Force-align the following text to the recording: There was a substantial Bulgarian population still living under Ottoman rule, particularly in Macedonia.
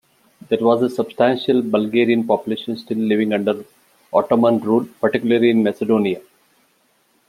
There 0.49 0.57
was 0.59 0.81
a 0.81 0.89
substantial 0.89 1.61
Bulgarian 1.61 2.25
population 2.25 2.75
still 2.75 2.97
living 2.97 3.33
under 3.33 3.63
Ottoman 4.11 4.57
rule, 4.57 4.87
particularly 4.99 5.51
in 5.51 5.61
Macedonia. 5.61 6.21